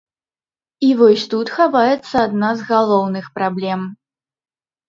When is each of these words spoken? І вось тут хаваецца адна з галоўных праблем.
І 0.87 0.87
вось 1.01 1.25
тут 1.33 1.51
хаваецца 1.57 2.15
адна 2.27 2.49
з 2.63 2.67
галоўных 2.71 3.25
праблем. 3.37 3.81